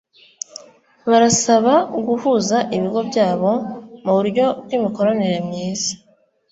Barasaba 1.09 1.73
guhuza 2.05 2.57
ibigo 2.75 2.99
byabo 3.09 3.51
muburyo 4.03 4.45
bw’imikoranire 4.63 5.37
myiza. 5.47 5.91